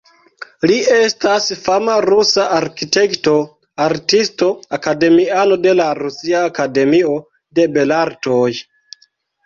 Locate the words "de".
5.69-5.77, 7.61-7.73